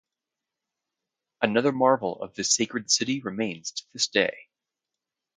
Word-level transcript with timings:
Another 1.43 1.71
marvel 1.71 2.23
of 2.23 2.33
the 2.33 2.43
Sacred 2.43 2.89
City 2.89 3.19
remains 3.21 3.69
to 3.73 3.83
this 3.93 4.07
day. 4.07 4.35